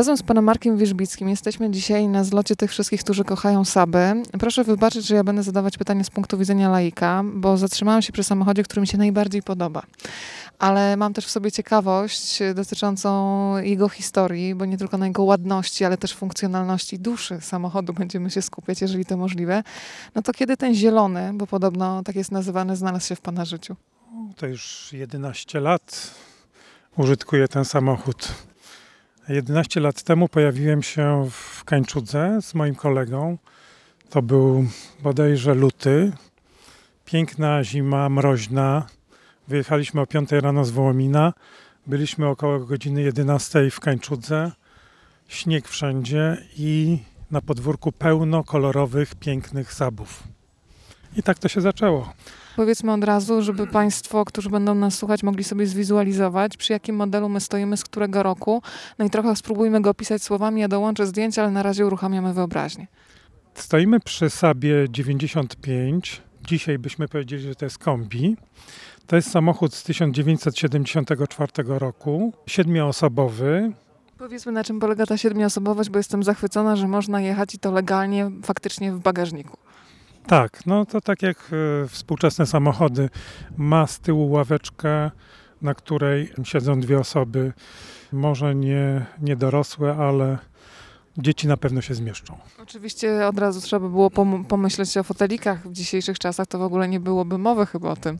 Razem 0.00 0.16
z 0.16 0.22
panem 0.22 0.44
Markiem 0.44 0.76
Wierzbickim 0.76 1.28
jesteśmy 1.28 1.70
dzisiaj 1.70 2.08
na 2.08 2.24
zlocie 2.24 2.56
tych 2.56 2.70
wszystkich, 2.70 3.00
którzy 3.00 3.24
kochają 3.24 3.64
Sabę. 3.64 4.22
Proszę 4.38 4.64
wybaczyć, 4.64 5.06
że 5.06 5.14
ja 5.14 5.24
będę 5.24 5.42
zadawać 5.42 5.78
pytania 5.78 6.04
z 6.04 6.10
punktu 6.10 6.38
widzenia 6.38 6.70
laika, 6.70 7.22
bo 7.34 7.56
zatrzymałam 7.56 8.02
się 8.02 8.12
przy 8.12 8.24
samochodzie, 8.24 8.62
który 8.62 8.80
mi 8.80 8.86
się 8.86 8.98
najbardziej 8.98 9.42
podoba. 9.42 9.82
Ale 10.58 10.96
mam 10.96 11.12
też 11.12 11.26
w 11.26 11.30
sobie 11.30 11.52
ciekawość 11.52 12.38
dotyczącą 12.54 13.56
jego 13.58 13.88
historii, 13.88 14.54
bo 14.54 14.64
nie 14.64 14.78
tylko 14.78 14.98
na 14.98 15.06
jego 15.06 15.24
ładności, 15.24 15.84
ale 15.84 15.96
też 15.96 16.14
funkcjonalności 16.14 16.98
duszy 16.98 17.40
samochodu 17.40 17.92
będziemy 17.92 18.30
się 18.30 18.42
skupiać, 18.42 18.80
jeżeli 18.80 19.04
to 19.04 19.16
możliwe. 19.16 19.62
No 20.14 20.22
to 20.22 20.32
kiedy 20.32 20.56
ten 20.56 20.74
zielony, 20.74 21.30
bo 21.34 21.46
podobno 21.46 22.02
tak 22.02 22.16
jest 22.16 22.32
nazywany, 22.32 22.76
znalazł 22.76 23.06
się 23.06 23.16
w 23.16 23.20
pana 23.20 23.44
życiu? 23.44 23.76
To 24.36 24.46
już 24.46 24.88
11 24.92 25.60
lat 25.60 26.14
użytkuję 26.96 27.48
ten 27.48 27.64
samochód. 27.64 28.49
11 29.30 29.80
lat 29.80 30.02
temu 30.02 30.28
pojawiłem 30.28 30.82
się 30.82 31.28
w 31.30 31.64
Kańczudze 31.64 32.38
z 32.42 32.54
moim 32.54 32.74
kolegą. 32.74 33.38
To 34.10 34.22
był 34.22 34.66
bodajże 35.02 35.54
luty. 35.54 36.12
Piękna 37.04 37.64
zima, 37.64 38.08
mroźna. 38.08 38.86
Wyjechaliśmy 39.48 40.00
o 40.00 40.06
5 40.06 40.32
rano 40.32 40.64
z 40.64 40.70
Wołomina. 40.70 41.32
Byliśmy 41.86 42.28
około 42.28 42.60
godziny 42.60 43.02
11 43.02 43.70
w 43.70 43.80
Kańczudze. 43.80 44.52
Śnieg 45.28 45.68
wszędzie 45.68 46.36
i 46.56 46.98
na 47.30 47.40
podwórku 47.40 47.92
pełno 47.92 48.44
kolorowych, 48.44 49.14
pięknych 49.14 49.72
sabów. 49.72 50.22
I 51.16 51.22
tak 51.22 51.38
to 51.38 51.48
się 51.48 51.60
zaczęło. 51.60 52.12
Powiedzmy 52.56 52.92
od 52.92 53.04
razu, 53.04 53.42
żeby 53.42 53.66
Państwo, 53.66 54.24
którzy 54.24 54.50
będą 54.50 54.74
nas 54.74 54.94
słuchać, 54.94 55.22
mogli 55.22 55.44
sobie 55.44 55.66
zwizualizować, 55.66 56.56
przy 56.56 56.72
jakim 56.72 56.96
modelu 56.96 57.28
my 57.28 57.40
stoimy, 57.40 57.76
z 57.76 57.84
którego 57.84 58.22
roku. 58.22 58.62
No 58.98 59.04
i 59.04 59.10
trochę 59.10 59.36
spróbujmy 59.36 59.80
go 59.80 59.90
opisać 59.90 60.22
słowami. 60.22 60.60
Ja 60.60 60.68
dołączę 60.68 61.06
zdjęcia, 61.06 61.42
ale 61.42 61.50
na 61.50 61.62
razie 61.62 61.86
uruchamiamy 61.86 62.34
wyobraźnię. 62.34 62.86
Stoimy 63.54 64.00
przy 64.00 64.30
Sabie 64.30 64.86
95. 64.90 66.22
Dzisiaj 66.46 66.78
byśmy 66.78 67.08
powiedzieli, 67.08 67.42
że 67.42 67.54
to 67.54 67.64
jest 67.66 67.78
kombi. 67.78 68.36
To 69.06 69.16
jest 69.16 69.30
samochód 69.30 69.74
z 69.74 69.82
1974 69.82 71.52
roku, 71.66 72.32
siedmioosobowy. 72.46 73.72
Powiedzmy, 74.18 74.52
na 74.52 74.64
czym 74.64 74.80
polega 74.80 75.06
ta 75.06 75.16
siedmioosobowość, 75.16 75.90
bo 75.90 75.98
jestem 75.98 76.22
zachwycona, 76.22 76.76
że 76.76 76.88
można 76.88 77.20
jechać 77.20 77.54
i 77.54 77.58
to 77.58 77.72
legalnie, 77.72 78.30
faktycznie 78.42 78.92
w 78.92 79.00
bagażniku. 79.00 79.56
Tak, 80.26 80.66
no 80.66 80.86
to 80.86 81.00
tak 81.00 81.22
jak 81.22 81.36
e, 81.84 81.88
współczesne 81.88 82.46
samochody, 82.46 83.08
ma 83.56 83.86
z 83.86 84.00
tyłu 84.00 84.30
ławeczkę, 84.30 85.10
na 85.62 85.74
której 85.74 86.32
siedzą 86.44 86.80
dwie 86.80 86.98
osoby, 86.98 87.52
może 88.12 88.54
nie, 88.54 89.06
nie 89.22 89.36
dorosłe, 89.36 89.96
ale 89.96 90.38
dzieci 91.18 91.48
na 91.48 91.56
pewno 91.56 91.80
się 91.80 91.94
zmieszczą. 91.94 92.38
Oczywiście 92.62 93.26
od 93.26 93.38
razu 93.38 93.60
trzeba 93.60 93.80
by 93.80 93.90
było 93.90 94.08
pom- 94.08 94.44
pomyśleć 94.44 94.96
o 94.96 95.02
fotelikach. 95.02 95.68
W 95.68 95.72
dzisiejszych 95.72 96.18
czasach 96.18 96.46
to 96.46 96.58
w 96.58 96.62
ogóle 96.62 96.88
nie 96.88 97.00
byłoby 97.00 97.38
mowy 97.38 97.66
chyba 97.66 97.90
o 97.90 97.96
tym. 97.96 98.18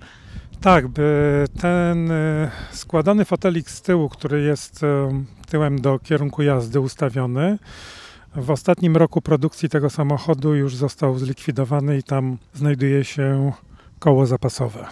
Tak, 0.60 0.88
by 0.88 1.44
ten 1.60 2.10
e, 2.10 2.50
składany 2.72 3.24
fotelik 3.24 3.70
z 3.70 3.82
tyłu, 3.82 4.08
który 4.08 4.42
jest 4.42 4.84
e, 4.84 5.24
tyłem 5.48 5.80
do 5.80 5.98
kierunku 5.98 6.42
jazdy 6.42 6.80
ustawiony, 6.80 7.58
w 8.36 8.50
ostatnim 8.50 8.96
roku 8.96 9.20
produkcji 9.20 9.68
tego 9.68 9.90
samochodu 9.90 10.54
już 10.54 10.76
został 10.76 11.18
zlikwidowany 11.18 11.98
i 11.98 12.02
tam 12.02 12.38
znajduje 12.54 13.04
się 13.04 13.52
koło 13.98 14.26
zapasowe. 14.26 14.86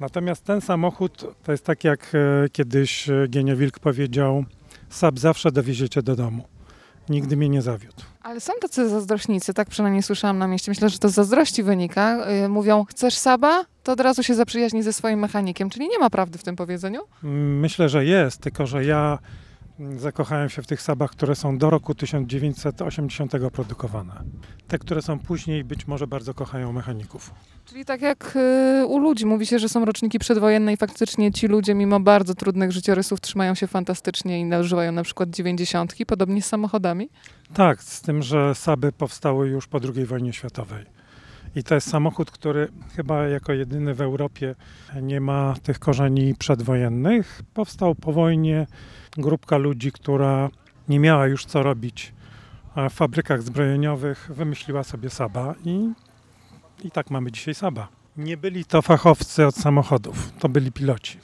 Natomiast 0.00 0.44
ten 0.44 0.60
samochód 0.60 1.24
to 1.42 1.52
jest 1.52 1.64
tak 1.64 1.84
jak 1.84 2.12
e, 2.14 2.48
kiedyś 2.48 3.08
e, 3.08 3.26
Genio 3.28 3.56
Wilk 3.56 3.78
powiedział: 3.78 4.44
Sab 4.90 5.18
zawsze 5.18 5.52
dowieziecie 5.52 6.02
do 6.02 6.16
domu. 6.16 6.44
Nigdy 7.08 7.36
mnie 7.36 7.48
nie 7.48 7.62
zawiódł. 7.62 8.02
Ale 8.22 8.40
są 8.40 8.52
tacy 8.60 8.88
zazdrośnicy, 8.88 9.54
tak 9.54 9.68
przynajmniej 9.68 10.02
słyszałam 10.02 10.38
na 10.38 10.46
mieście. 10.46 10.70
Myślę, 10.70 10.88
że 10.88 10.98
to 10.98 11.08
z 11.08 11.14
zazdrości 11.14 11.62
wynika. 11.62 12.30
Yy, 12.30 12.48
mówią, 12.48 12.84
chcesz 12.84 13.14
Saba? 13.14 13.64
To 13.82 13.92
od 13.92 14.00
razu 14.00 14.22
się 14.22 14.34
zaprzyjaźni 14.34 14.82
ze 14.82 14.92
swoim 14.92 15.18
mechanikiem. 15.18 15.70
Czyli 15.70 15.88
nie 15.88 15.98
ma 15.98 16.10
prawdy 16.10 16.38
w 16.38 16.42
tym 16.42 16.56
powiedzeniu? 16.56 17.00
Myślę, 17.60 17.88
że 17.88 18.04
jest, 18.04 18.40
tylko 18.40 18.66
że 18.66 18.84
ja 18.84 19.18
zakochałem 19.96 20.48
się 20.48 20.62
w 20.62 20.66
tych 20.66 20.82
sabach, 20.82 21.10
które 21.10 21.34
są 21.34 21.58
do 21.58 21.70
roku 21.70 21.94
1980 21.94 23.32
produkowane. 23.52 24.22
Te, 24.68 24.78
które 24.78 25.02
są 25.02 25.18
później, 25.18 25.64
być 25.64 25.86
może 25.86 26.06
bardzo 26.06 26.34
kochają 26.34 26.72
mechaników. 26.72 27.34
Czyli 27.64 27.84
tak 27.84 28.02
jak 28.02 28.36
y, 28.82 28.86
u 28.86 28.98
ludzi 28.98 29.26
mówi 29.26 29.46
się, 29.46 29.58
że 29.58 29.68
są 29.68 29.84
roczniki 29.84 30.18
przedwojenne 30.18 30.72
i 30.72 30.76
faktycznie 30.76 31.32
ci 31.32 31.46
ludzie 31.46 31.74
mimo 31.74 32.00
bardzo 32.00 32.34
trudnych 32.34 32.72
życiorysów 32.72 33.20
trzymają 33.20 33.54
się 33.54 33.66
fantastycznie 33.66 34.40
i 34.40 34.54
używają 34.60 34.92
na 34.92 35.02
przykład 35.02 35.30
dziewięćdziesiątki, 35.30 36.06
podobnie 36.06 36.42
z 36.42 36.46
samochodami? 36.46 37.08
Tak, 37.54 37.82
z 37.82 38.00
tym, 38.00 38.22
że 38.22 38.54
Saby 38.54 38.92
powstały 38.92 39.48
już 39.48 39.66
po 39.66 39.80
II 39.94 40.06
wojnie 40.06 40.32
światowej. 40.32 40.99
I 41.56 41.64
to 41.64 41.74
jest 41.74 41.90
samochód, 41.90 42.30
który 42.30 42.68
chyba 42.96 43.28
jako 43.28 43.52
jedyny 43.52 43.94
w 43.94 44.00
Europie 44.00 44.54
nie 45.02 45.20
ma 45.20 45.54
tych 45.62 45.78
korzeni 45.78 46.34
przedwojennych. 46.34 47.42
Powstał 47.54 47.94
po 47.94 48.12
wojnie 48.12 48.66
grupka 49.16 49.56
ludzi, 49.56 49.92
która 49.92 50.50
nie 50.88 51.00
miała 51.00 51.26
już 51.26 51.44
co 51.44 51.62
robić 51.62 52.12
w 52.90 52.92
fabrykach 52.92 53.42
zbrojeniowych, 53.42 54.30
wymyśliła 54.34 54.84
sobie 54.84 55.10
Saba 55.10 55.54
i, 55.64 55.92
i 56.84 56.90
tak 56.90 57.10
mamy 57.10 57.32
dzisiaj 57.32 57.54
Saba. 57.54 57.88
Nie 58.16 58.36
byli 58.36 58.64
to 58.64 58.82
fachowcy 58.82 59.46
od 59.46 59.54
samochodów, 59.54 60.32
to 60.38 60.48
byli 60.48 60.72
piloci. 60.72 61.18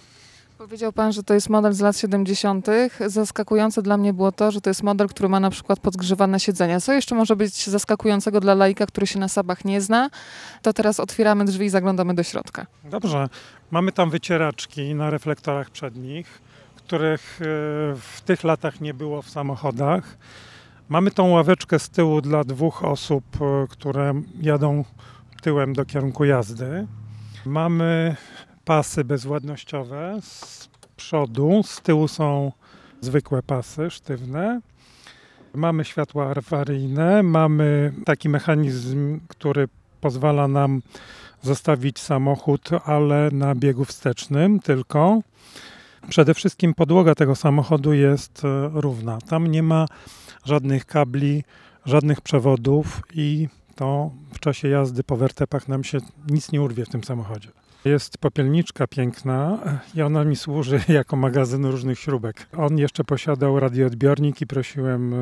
Powiedział 0.58 0.92
pan, 0.92 1.12
że 1.12 1.22
to 1.22 1.34
jest 1.34 1.48
model 1.48 1.72
z 1.72 1.80
lat 1.80 1.98
70. 1.98 2.66
Zaskakujące 3.06 3.82
dla 3.82 3.96
mnie 3.96 4.12
było 4.12 4.32
to, 4.32 4.50
że 4.50 4.60
to 4.60 4.70
jest 4.70 4.82
model, 4.82 5.08
który 5.08 5.28
ma 5.28 5.40
na 5.40 5.50
przykład 5.50 5.80
podgrzewane 5.80 6.40
siedzenia. 6.40 6.80
Co 6.80 6.92
jeszcze 6.92 7.14
może 7.14 7.36
być 7.36 7.66
zaskakującego 7.66 8.40
dla 8.40 8.54
laika, 8.54 8.86
który 8.86 9.06
się 9.06 9.18
na 9.18 9.28
sabach 9.28 9.64
nie 9.64 9.80
zna? 9.80 10.10
To 10.62 10.72
teraz 10.72 11.00
otwieramy 11.00 11.44
drzwi 11.44 11.66
i 11.66 11.68
zaglądamy 11.68 12.14
do 12.14 12.22
środka. 12.22 12.66
Dobrze. 12.84 13.28
Mamy 13.70 13.92
tam 13.92 14.10
wycieraczki 14.10 14.94
na 14.94 15.10
reflektorach 15.10 15.70
przednich, 15.70 16.40
których 16.76 17.38
e, 17.40 17.44
w 17.96 18.20
tych 18.24 18.44
latach 18.44 18.80
nie 18.80 18.94
było 18.94 19.22
w 19.22 19.30
samochodach. 19.30 20.18
Mamy 20.88 21.10
tą 21.10 21.28
ławeczkę 21.28 21.78
z 21.78 21.88
tyłu 21.88 22.20
dla 22.20 22.44
dwóch 22.44 22.84
osób, 22.84 23.24
e, 23.40 23.66
które 23.70 24.22
jadą 24.40 24.84
tyłem 25.42 25.72
do 25.72 25.84
kierunku 25.84 26.24
jazdy. 26.24 26.86
Mamy 27.46 28.16
pasy 28.66 29.04
bezwładnościowe 29.04 30.18
z 30.22 30.68
przodu, 30.96 31.62
z 31.64 31.80
tyłu 31.80 32.08
są 32.08 32.52
zwykłe 33.00 33.42
pasy 33.42 33.90
sztywne. 33.90 34.60
Mamy 35.54 35.84
światła 35.84 36.34
awaryjne, 36.36 37.22
mamy 37.22 37.92
taki 38.04 38.28
mechanizm, 38.28 39.20
który 39.28 39.68
pozwala 40.00 40.48
nam 40.48 40.82
zostawić 41.42 41.98
samochód, 41.98 42.70
ale 42.84 43.28
na 43.32 43.54
biegu 43.54 43.84
wstecznym 43.84 44.60
tylko. 44.60 45.20
Przede 46.08 46.34
wszystkim 46.34 46.74
podłoga 46.74 47.14
tego 47.14 47.34
samochodu 47.34 47.92
jest 47.92 48.44
e, 48.44 48.70
równa. 48.74 49.18
Tam 49.20 49.46
nie 49.46 49.62
ma 49.62 49.86
żadnych 50.44 50.86
kabli, 50.86 51.44
żadnych 51.84 52.20
przewodów 52.20 53.02
i 53.14 53.48
to 53.76 54.10
w 54.32 54.40
czasie 54.40 54.68
jazdy 54.68 55.04
po 55.04 55.16
wertepach 55.16 55.68
nam 55.68 55.84
się 55.84 55.98
nic 56.30 56.52
nie 56.52 56.62
urwie 56.62 56.84
w 56.84 56.88
tym 56.88 57.04
samochodzie. 57.04 57.48
Jest 57.84 58.18
popielniczka 58.18 58.86
piękna 58.86 59.58
i 59.94 60.02
ona 60.02 60.24
mi 60.24 60.36
służy 60.36 60.80
jako 60.88 61.16
magazyn 61.16 61.66
różnych 61.66 61.98
śrubek. 61.98 62.46
On 62.56 62.78
jeszcze 62.78 63.04
posiadał 63.04 63.60
radioodbiornik 63.60 64.40
i 64.40 64.46
prosiłem 64.46 65.14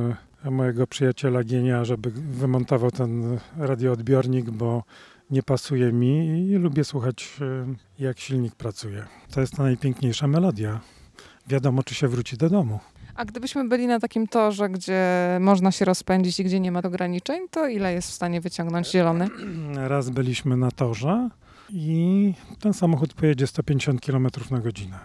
e, 0.44 0.50
mojego 0.50 0.86
przyjaciela 0.86 1.44
Gienia, 1.44 1.84
żeby 1.84 2.10
wymontował 2.10 2.90
ten 2.90 3.38
radioodbiornik, 3.58 4.50
bo 4.50 4.82
nie 5.30 5.42
pasuje 5.42 5.92
mi 5.92 6.40
i 6.50 6.54
lubię 6.54 6.84
słuchać, 6.84 7.36
e, 7.40 7.74
jak 7.98 8.18
silnik 8.18 8.54
pracuje. 8.54 9.04
To 9.30 9.40
jest 9.40 9.56
ta 9.56 9.62
najpiękniejsza 9.62 10.26
melodia. 10.26 10.80
Wiadomo, 11.46 11.82
czy 11.82 11.94
się 11.94 12.08
wróci 12.08 12.36
do 12.36 12.50
domu. 12.50 12.80
A 13.14 13.24
gdybyśmy 13.24 13.68
byli 13.68 13.86
na 13.86 14.00
takim 14.00 14.26
torze, 14.26 14.68
gdzie 14.68 15.02
można 15.40 15.72
się 15.72 15.84
rozpędzić 15.84 16.40
i 16.40 16.44
gdzie 16.44 16.60
nie 16.60 16.72
ma 16.72 16.80
ograniczeń, 16.82 17.48
to 17.50 17.68
ile 17.68 17.92
jest 17.92 18.08
w 18.08 18.12
stanie 18.12 18.40
wyciągnąć 18.40 18.90
zielony? 18.90 19.28
Raz 19.94 20.10
byliśmy 20.10 20.56
na 20.56 20.70
torze 20.70 21.28
i 21.70 22.32
ten 22.60 22.72
samochód 22.74 23.14
pojedzie 23.14 23.46
150 23.46 24.00
km 24.00 24.28
na 24.50 24.58
godzinę. 24.58 24.98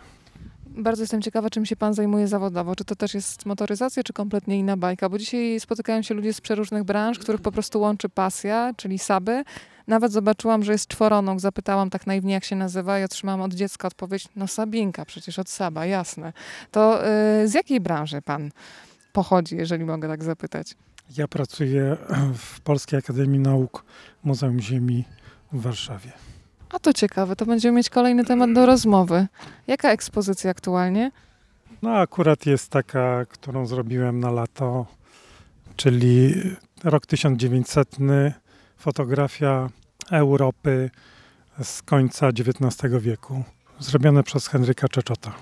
Bardzo 0.65 1.03
jestem 1.03 1.21
ciekawa, 1.21 1.49
czym 1.49 1.65
się 1.65 1.75
pan 1.75 1.93
zajmuje 1.93 2.27
zawodowo. 2.27 2.75
Czy 2.75 2.85
to 2.85 2.95
też 2.95 3.13
jest 3.13 3.45
motoryzacja, 3.45 4.03
czy 4.03 4.13
kompletnie 4.13 4.59
inna 4.59 4.77
bajka? 4.77 5.09
Bo 5.09 5.17
dzisiaj 5.17 5.59
spotykają 5.59 6.01
się 6.01 6.13
ludzie 6.13 6.33
z 6.33 6.41
przeróżnych 6.41 6.83
branż, 6.83 7.19
których 7.19 7.41
po 7.41 7.51
prostu 7.51 7.79
łączy 7.79 8.09
pasja, 8.09 8.73
czyli 8.77 8.99
saby. 8.99 9.43
Nawet 9.89 10.11
zobaczyłam, 10.11 10.63
że 10.63 10.71
jest 10.71 10.87
czworonóg. 10.87 11.39
Zapytałam 11.39 11.89
tak 11.89 12.07
naiwnie, 12.07 12.33
jak 12.33 12.43
się 12.43 12.55
nazywa 12.55 12.99
i 12.99 13.03
otrzymałam 13.03 13.41
od 13.41 13.53
dziecka 13.53 13.87
odpowiedź, 13.87 14.27
no 14.35 14.47
Sabinka, 14.47 15.05
przecież 15.05 15.39
od 15.39 15.49
Saba, 15.49 15.85
jasne. 15.85 16.33
To 16.71 16.99
yy, 17.41 17.47
z 17.47 17.53
jakiej 17.53 17.79
branży 17.79 18.21
pan 18.21 18.51
pochodzi, 19.13 19.55
jeżeli 19.55 19.85
mogę 19.85 20.07
tak 20.07 20.23
zapytać? 20.23 20.75
Ja 21.17 21.27
pracuję 21.27 21.97
w 22.37 22.61
Polskiej 22.61 22.99
Akademii 22.99 23.39
Nauk 23.39 23.85
Muzeum 24.23 24.59
Ziemi 24.59 25.03
w 25.51 25.61
Warszawie. 25.61 26.11
A 26.69 26.79
to 26.79 26.93
ciekawe, 26.93 27.35
to 27.35 27.45
będziemy 27.45 27.77
mieć 27.77 27.89
kolejny 27.89 28.25
temat 28.25 28.53
do 28.53 28.65
rozmowy. 28.65 29.27
Jaka 29.67 29.91
ekspozycja 29.91 30.51
aktualnie? 30.51 31.11
No 31.81 31.95
akurat 31.95 32.45
jest 32.45 32.69
taka, 32.69 33.25
którą 33.25 33.65
zrobiłem 33.65 34.19
na 34.19 34.31
lato, 34.31 34.85
czyli 35.75 36.33
rok 36.83 37.05
1900, 37.05 37.97
fotografia 38.77 39.69
Europy 40.11 40.89
z 41.63 41.81
końca 41.81 42.27
XIX 42.27 42.93
wieku, 42.99 43.43
zrobione 43.79 44.23
przez 44.23 44.47
Henryka 44.47 44.87
Czeczota. 44.87 45.33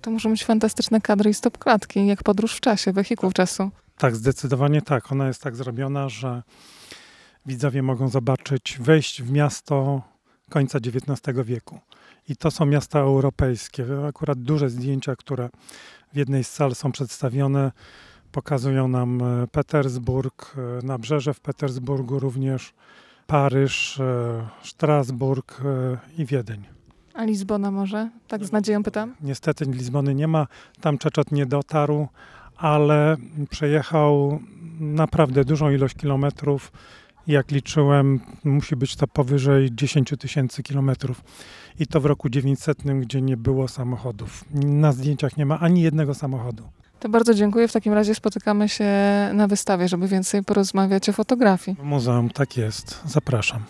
To 0.00 0.10
muszą 0.10 0.30
być 0.30 0.44
fantastyczne 0.44 1.00
kadry 1.00 1.30
i 1.30 1.34
stop 1.34 1.58
klatki, 1.58 2.06
jak 2.06 2.22
podróż 2.22 2.56
w 2.56 2.60
czasie, 2.60 2.92
wehikuł 2.92 3.32
czasu. 3.32 3.70
Tak, 3.98 4.16
zdecydowanie 4.16 4.82
tak. 4.82 5.12
Ona 5.12 5.26
jest 5.26 5.42
tak 5.42 5.56
zrobiona, 5.56 6.08
że 6.08 6.42
widzowie 7.46 7.82
mogą 7.82 8.08
zobaczyć, 8.08 8.78
wejść 8.80 9.22
w 9.22 9.30
miasto 9.30 10.02
końca 10.50 10.78
XIX 10.78 11.38
wieku. 11.44 11.80
I 12.28 12.36
to 12.36 12.50
są 12.50 12.66
miasta 12.66 12.98
europejskie. 12.98 13.86
Akurat 14.08 14.38
duże 14.38 14.70
zdjęcia, 14.70 15.16
które 15.16 15.48
w 16.12 16.16
jednej 16.16 16.44
z 16.44 16.50
sal 16.50 16.74
są 16.74 16.92
przedstawione, 16.92 17.72
pokazują 18.32 18.88
nam 18.88 19.22
e, 19.22 19.46
Petersburg, 19.46 20.54
e, 20.56 20.86
nabrzeże 20.86 21.34
w 21.34 21.40
Petersburgu 21.40 22.18
również, 22.18 22.74
Paryż, 23.32 24.00
e, 24.00 24.48
Strasburg 24.62 25.60
e, 25.64 26.22
i 26.22 26.26
Wiedeń. 26.26 26.64
A 27.14 27.24
Lizbona 27.24 27.70
może? 27.70 28.10
Tak 28.28 28.44
z 28.44 28.52
nadzieją 28.52 28.82
pytam. 28.82 29.14
Niestety 29.20 29.64
Lizbony 29.64 30.14
nie 30.14 30.28
ma, 30.28 30.46
tam 30.80 30.98
Czeczot 30.98 31.32
nie 31.32 31.46
dotarł, 31.46 32.08
ale 32.56 33.16
przejechał 33.50 34.40
naprawdę 34.80 35.44
dużą 35.44 35.70
ilość 35.70 35.94
kilometrów. 35.94 36.72
Jak 37.26 37.50
liczyłem, 37.50 38.20
musi 38.44 38.76
być 38.76 38.96
to 38.96 39.06
powyżej 39.06 39.68
10 39.72 40.14
tysięcy 40.18 40.62
kilometrów. 40.62 41.24
I 41.78 41.86
to 41.86 42.00
w 42.00 42.06
roku 42.06 42.28
900, 42.28 42.82
gdzie 42.82 43.22
nie 43.22 43.36
było 43.36 43.68
samochodów. 43.68 44.44
Na 44.54 44.92
zdjęciach 44.92 45.36
nie 45.36 45.46
ma 45.46 45.60
ani 45.60 45.82
jednego 45.82 46.14
samochodu. 46.14 46.68
To 47.02 47.08
bardzo 47.08 47.34
dziękuję. 47.34 47.68
W 47.68 47.72
takim 47.72 47.92
razie 47.92 48.14
spotykamy 48.14 48.68
się 48.68 48.84
na 49.34 49.46
wystawie, 49.48 49.88
żeby 49.88 50.08
więcej 50.08 50.44
porozmawiać 50.44 51.08
o 51.08 51.12
fotografii. 51.12 51.76
Muzeum 51.82 52.30
tak 52.30 52.56
jest. 52.56 53.00
Zapraszam. 53.06 53.62